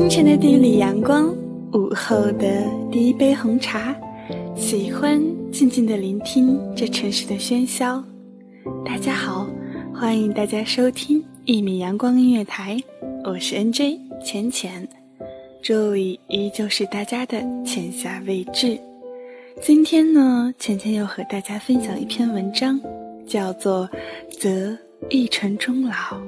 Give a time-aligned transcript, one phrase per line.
[0.00, 1.28] 清晨的第一缕阳光，
[1.74, 3.94] 午后的第一杯红茶，
[4.56, 5.22] 喜欢
[5.52, 8.02] 静静的聆听这城市的喧嚣。
[8.82, 9.46] 大家好，
[9.94, 12.82] 欢迎大家收听一米阳光音乐台，
[13.24, 14.88] 我是 NJ 浅浅，
[15.60, 18.80] 这里依旧是大家的浅夏未至。
[19.60, 22.80] 今天呢，浅浅要和大家分享一篇文章，
[23.26, 23.86] 叫做
[24.40, 24.74] 《择
[25.10, 26.18] 一城终老，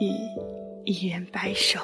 [0.00, 0.12] 与
[0.84, 1.80] 一人白首》。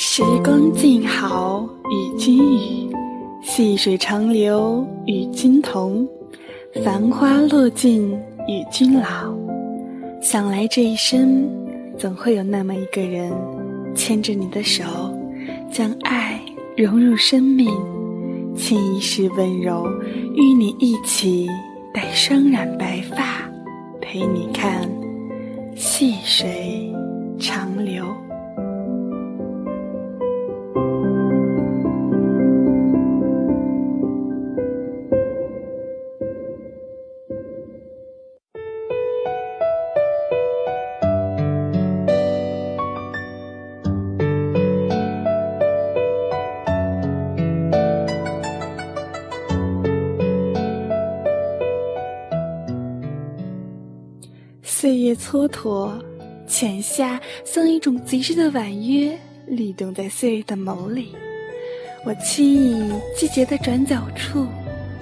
[0.00, 2.88] 时光静好与君语，
[3.42, 6.06] 细水长流与君同，
[6.84, 8.08] 繁花落尽
[8.46, 9.36] 与君老。
[10.22, 11.50] 想来这一生，
[11.98, 13.32] 总会有那么一个人，
[13.92, 14.84] 牵着你的手，
[15.68, 16.40] 将爱
[16.76, 17.68] 融入生命，
[18.54, 19.84] 倾一世温柔，
[20.36, 21.48] 与你一起
[21.92, 23.50] 待双染白发，
[24.00, 24.88] 陪你看
[25.74, 26.88] 细水
[27.40, 28.04] 长流。
[54.88, 56.02] 岁月蹉跎，
[56.46, 59.14] 浅夏像一种极致的婉约，
[59.46, 61.14] 律动在岁月的眸里。
[62.06, 64.46] 我轻倚季节的转角处，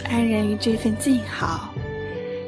[0.03, 1.73] 安然于这份静好。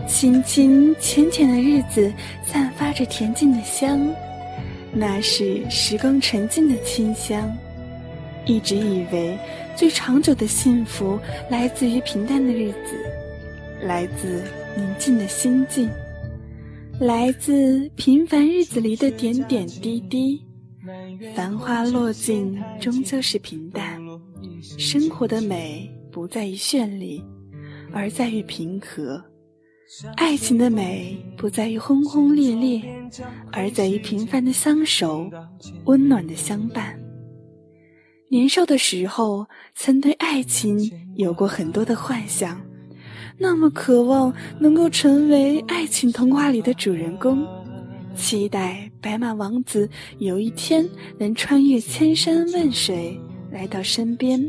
[0.08, 2.12] 清清浅浅的日子，
[2.44, 4.00] 散发着恬静的香，
[4.92, 7.56] 那是时光沉静的清香。
[8.46, 9.38] 一直以为
[9.76, 11.16] 最长久的幸福，
[11.48, 12.98] 来自于平淡的日子，
[13.80, 14.42] 来自
[14.76, 15.88] 宁静的心境。
[17.00, 20.44] 来自平凡日子里的点点滴滴，
[21.34, 24.00] 繁花落尽终究是平淡。
[24.60, 27.22] 生活的美不在于绚丽，
[27.92, 29.22] 而在于平和；
[30.16, 32.82] 爱情的美不在于轰轰烈烈，
[33.52, 35.30] 而在于平凡的相守，
[35.84, 36.98] 温暖的相伴。
[38.28, 42.60] 年少的时候，曾对爱情有过很多的幻想。
[43.38, 47.46] 那么渴望能够成为爱情童话里的主人公，
[48.16, 49.88] 期待白马王子
[50.18, 50.88] 有一天
[51.18, 53.18] 能穿越千山万水
[53.52, 54.44] 来到身边，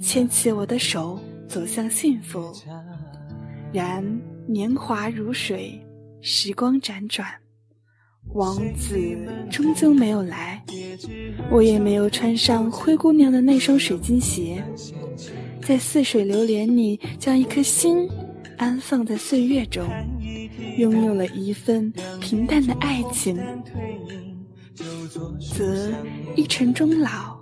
[0.00, 2.50] 牵起我的手走向幸福。
[3.72, 4.02] 然
[4.46, 5.78] 年华如水，
[6.22, 7.28] 时光辗转，
[8.32, 8.98] 王子
[9.50, 10.64] 终究没有来，
[11.50, 14.64] 我也没有穿上灰姑娘的那双水晶鞋。
[15.62, 18.08] 在似水流年里，将一颗心
[18.56, 19.86] 安放在岁月中，
[20.78, 23.38] 拥有了一份平淡的爱情，
[25.54, 25.92] 则
[26.34, 27.38] 一城终老，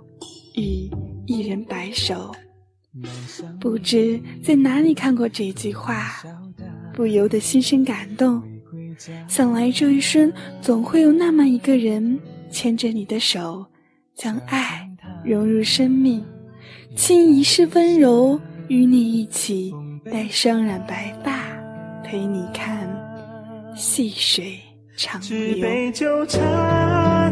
[0.55, 0.89] 与
[1.25, 2.35] 一人白首。
[3.59, 6.21] 不知在哪里看过这句话，
[6.93, 8.41] 不由得心生感动。
[9.27, 12.19] 想来这一生，总会有那么一个人，
[12.49, 13.65] 牵着你的手，
[14.15, 14.89] 将爱
[15.23, 16.25] 融入生命。
[16.95, 19.73] 倾一世温柔，与你一起
[20.05, 21.31] 待双染白发，
[22.03, 22.87] 陪你看
[23.75, 24.57] 细水
[24.95, 25.29] 长流。
[25.29, 26.39] 纸杯酒茶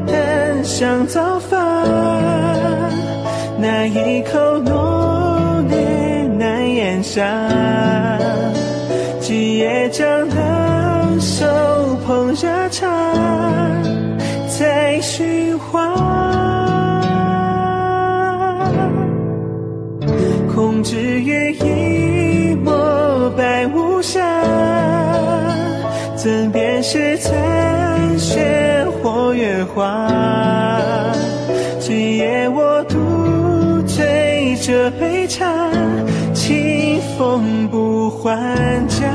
[0.06, 1.58] 淡香早发，
[3.58, 7.24] 那一口浓烈难咽下。
[9.20, 11.46] 今夜将两手
[12.06, 12.88] 捧热茶，
[14.48, 16.55] 再寻花。
[20.76, 24.20] 空只月一抹白无瑕，
[26.18, 30.12] 怎辨是残雪或月华？
[31.80, 35.72] 今夜我独醉这杯茶，
[36.34, 39.06] 清风不还家。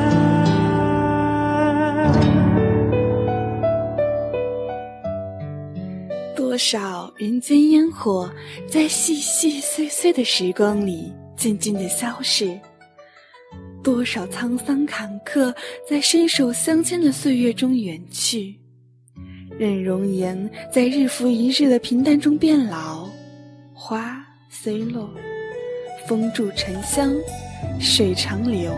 [6.34, 8.30] 多少人间烟火，
[8.66, 11.12] 在细细碎碎的时光里。
[11.40, 12.60] 静静的消逝，
[13.82, 15.50] 多少沧桑坎坷
[15.88, 18.54] 在伸手相牵的岁月中远去，
[19.58, 23.08] 任容颜在日复一日的平淡中变老。
[23.72, 25.10] 花虽落，
[26.06, 27.10] 风住沉香，
[27.80, 28.76] 水长流，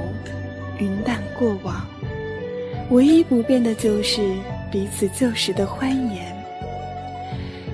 [0.78, 1.84] 云淡过往。
[2.90, 4.22] 唯一不变的就是
[4.70, 6.32] 彼此旧时的欢颜，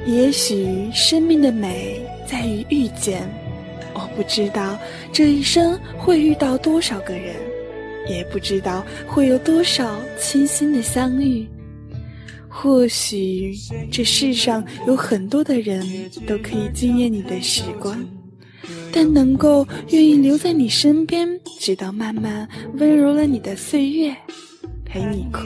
[0.06, 3.29] 也许生命的美在于遇见。
[3.98, 4.78] 我不知道
[5.12, 7.34] 这一生会遇到多少个人，
[8.08, 11.48] 也不知道会有多少倾心的相遇。
[12.48, 13.52] 或许
[13.90, 15.84] 这世上有很多的人
[16.26, 17.98] 都可以惊艳你的时光，
[18.92, 21.28] 但能够愿意留在你身边，
[21.58, 24.16] 直到慢慢温柔了你的岁月。
[24.84, 25.40] 陪你哭，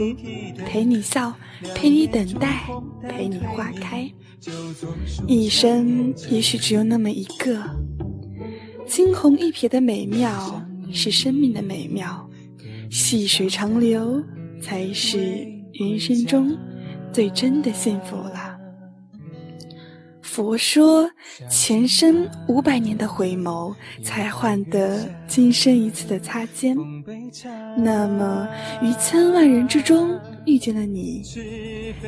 [0.64, 1.34] 陪你笑，
[1.75, 2.64] 陪你等待，
[3.08, 4.08] 陪你花开。
[5.26, 7.60] 一生也许只有那么一个，
[8.93, 10.62] 惊鸿一瞥的美妙
[10.93, 12.29] 是生命的美妙，
[12.91, 14.23] 细水长流
[14.61, 15.19] 才是
[15.73, 16.55] 人生中
[17.11, 18.55] 最真的幸福了。
[20.21, 21.11] 佛说，
[21.49, 23.75] 前生五百年的回眸，
[24.05, 26.77] 才换得今生一次的擦肩。
[27.75, 28.47] 那么，
[28.83, 31.23] 于千万人之中遇见了你，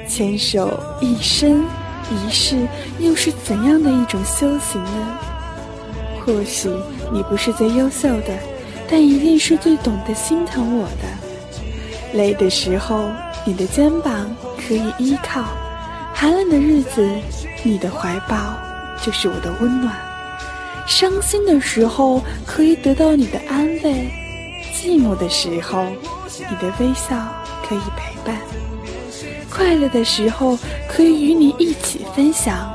[0.07, 1.65] 牵手一生
[2.11, 2.69] 一世，
[3.01, 5.19] 又是怎样的一种修行呢？
[6.25, 6.71] 或许
[7.13, 8.39] 你不是最优秀的，
[8.89, 12.19] 但一定是最懂得心疼我的。
[12.19, 13.11] 累的时候，
[13.45, 15.43] 你的肩膀可以依靠；
[16.15, 17.07] 寒冷的日子。
[17.67, 18.37] 你的怀抱
[19.03, 19.95] 就是我的温暖，
[20.87, 24.07] 伤心的时候可以得到你的安慰，
[24.75, 25.87] 寂寞的时候
[26.39, 27.17] 你的微笑
[27.67, 28.37] 可以陪伴，
[29.49, 32.71] 快乐的时候可以与你一起分享，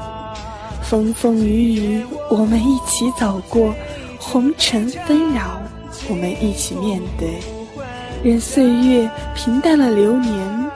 [0.89, 3.71] 风风雨雨我们一起走过，
[4.17, 5.61] 红尘纷扰
[6.09, 7.29] 我们一起面对，
[8.23, 10.71] 任岁月平淡了流年，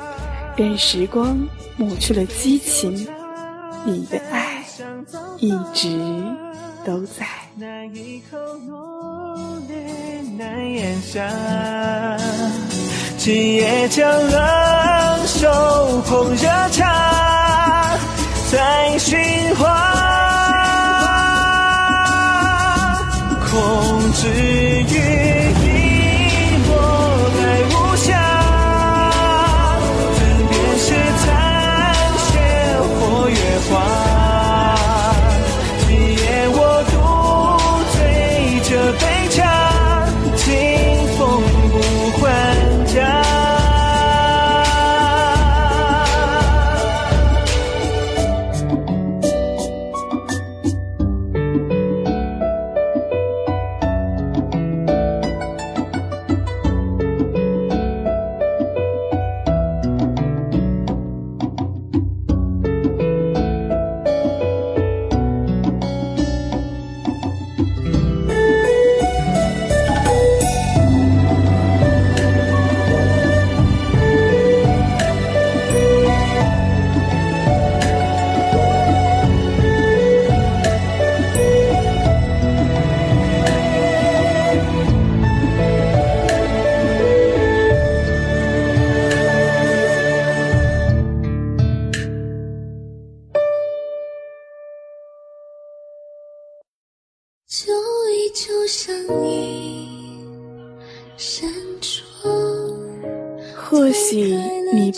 [0.55, 1.35] 任时光
[1.77, 3.07] 抹去了激情。
[3.85, 4.63] 你的爱
[5.39, 5.97] 一直
[6.85, 7.25] 都在。
[7.55, 8.37] 那一口
[8.67, 9.75] 浓烈
[10.37, 11.27] 难咽下，
[13.17, 15.49] 今夜将冷手
[16.05, 17.32] 捧热茶，
[18.53, 19.17] 在循
[19.55, 19.67] 环，
[23.49, 24.29] 控制
[24.91, 25.42] 欲。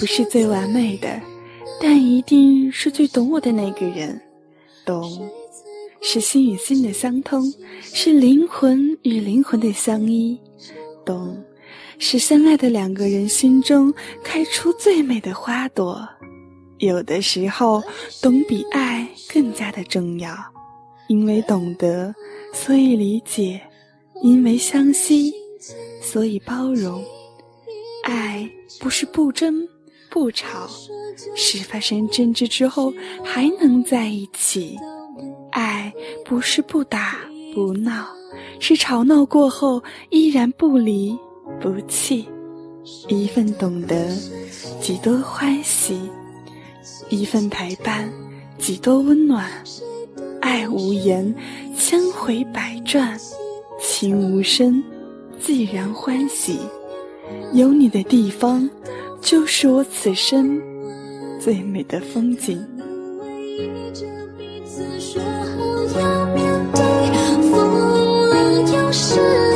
[0.05, 1.19] 不是最完美的，
[1.81, 4.21] 但一定是最懂我的那个人。
[4.85, 5.27] 懂，
[5.99, 10.39] 是心与心的相通，是灵魂与灵魂的相依。
[11.03, 11.43] 懂，
[11.97, 13.91] 是相爱的两个人心中
[14.23, 16.07] 开出最美的花朵。
[16.77, 17.81] 有的时候，
[18.21, 20.37] 懂比爱更加的重要，
[21.07, 22.13] 因为懂得，
[22.53, 23.59] 所以理解。
[24.21, 25.33] 因为相惜，
[25.99, 27.03] 所以包容。
[28.03, 28.47] 爱
[28.79, 29.67] 不是不争
[30.09, 30.67] 不吵，
[31.35, 32.93] 是发生争执之后
[33.23, 34.77] 还能在一起。
[35.51, 35.93] 爱
[36.25, 37.17] 不是不打
[37.53, 38.07] 不闹，
[38.59, 41.17] 是吵闹过后依然不离
[41.61, 42.27] 不弃。
[43.07, 44.15] 一份懂得，
[44.79, 45.95] 几多欢喜；
[47.09, 48.11] 一份陪伴，
[48.57, 49.49] 几多温暖。
[50.41, 51.33] 爱无言，
[51.77, 53.19] 千回百转。
[53.81, 54.83] 情无声，
[55.39, 56.59] 自然欢喜。
[57.53, 58.69] 有你的地方，
[59.25, 60.61] 就是我此生
[61.41, 62.63] 最美的风景。
[64.37, 66.79] 彼此说好要面对，
[68.77, 69.54] 又是。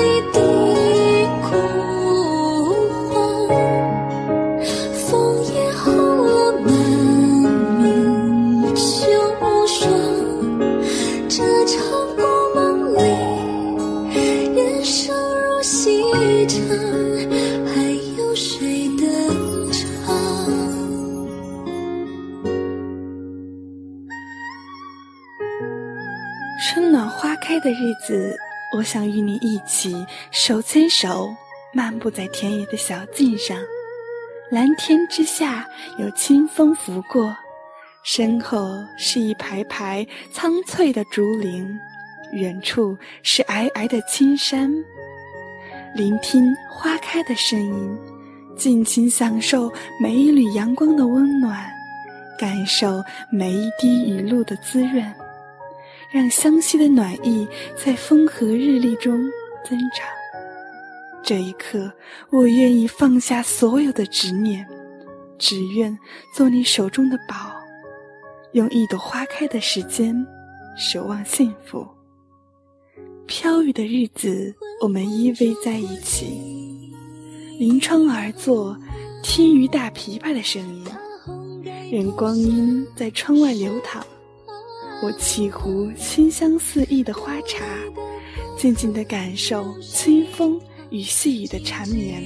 [28.90, 31.30] 想与你一起手牵手
[31.72, 33.56] 漫步在田野的小径上，
[34.50, 35.64] 蓝天之下
[36.00, 37.32] 有清风拂过，
[38.02, 38.68] 身后
[38.98, 40.04] 是一排排
[40.34, 41.70] 苍翠的竹林，
[42.32, 44.74] 远处是皑皑的青山。
[45.94, 47.96] 聆听花开的声音，
[48.58, 51.64] 尽情享受每一缕阳光的温暖，
[52.40, 55.06] 感受每一滴雨露的滋润，
[56.12, 57.48] 让湘西的暖意
[57.78, 59.20] 在风和日丽中
[59.64, 60.08] 增长。
[61.22, 61.92] 这一刻，
[62.32, 64.66] 我愿意放下所有的执念，
[65.38, 65.96] 只愿
[66.34, 67.54] 做你手中的宝，
[68.54, 70.16] 用一朵花开的时间，
[70.76, 71.88] 守望幸福。
[73.28, 76.92] 飘雨的日子，我们依偎在一起，
[77.60, 78.76] 临窗而坐，
[79.22, 80.86] 听雨打琵琶的声音，
[81.92, 84.04] 任光阴在窗外流淌。
[85.02, 87.64] 我沏壶清香四溢的花茶，
[88.58, 92.22] 静静地感受清风与细雨的缠绵，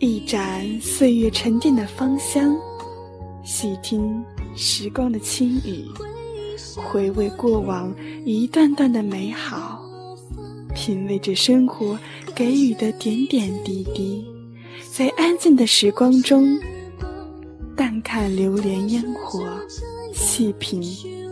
[0.00, 2.56] 一盏岁月沉淀的芳香，
[3.44, 4.24] 细听
[4.56, 5.84] 时光的轻语。
[6.76, 7.94] 回味过往
[8.24, 9.80] 一段段的美好，
[10.74, 11.96] 品味着生活
[12.34, 14.26] 给予的点点滴滴，
[14.90, 16.58] 在安静的时光中，
[17.76, 19.44] 淡看流连烟火，
[20.14, 20.82] 细品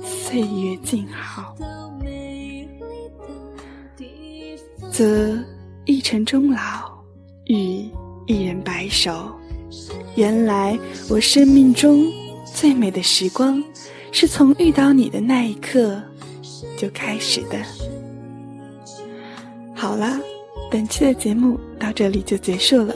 [0.03, 1.55] 岁月静好。
[4.91, 5.39] 则
[5.87, 6.91] 一城终老，
[7.47, 7.89] 与
[8.27, 9.31] 一人白首。
[10.17, 12.05] 原来我生命中
[12.45, 13.63] 最美的时光。
[14.15, 15.99] 是从遇到你的那一刻
[16.77, 17.59] 就开始的。
[19.75, 20.21] 好啦，
[20.71, 22.95] 本期的节目到这里就结束了，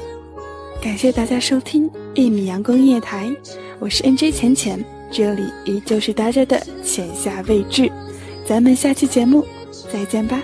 [0.78, 3.34] 感谢大家收听一米阳光夜台，
[3.78, 7.90] 我是 NJ 浅浅，这里依旧是大家的浅夏未至，
[8.46, 9.44] 咱们下期节目
[9.92, 10.42] 再见吧。